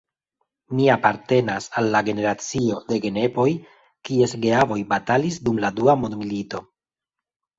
Mi 0.77 0.85
apartenas 0.93 1.67
al 1.81 1.89
la 1.95 1.99
generacio 2.07 2.79
de 2.87 2.97
genepoj, 3.03 3.45
kies 4.09 4.33
geavoj 4.45 4.79
batalis 4.95 5.37
dum 5.49 5.61
la 5.67 5.71
dua 5.81 5.95
mondmilito. 6.05 6.63